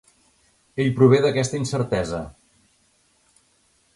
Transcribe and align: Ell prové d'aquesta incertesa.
Ell 0.83 0.89
prové 0.99 1.19
d'aquesta 1.25 1.59
incertesa. 1.65 2.23